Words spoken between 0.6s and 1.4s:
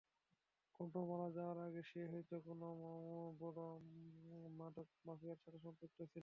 কর্ণ মারা